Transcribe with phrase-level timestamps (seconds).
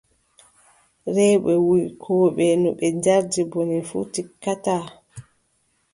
[1.15, 4.83] Rewɓe wuykooɓe, no ɓe njardi bone fuu, tikkataa.